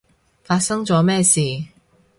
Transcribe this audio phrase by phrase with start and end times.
[0.43, 1.39] 發生咗咩事？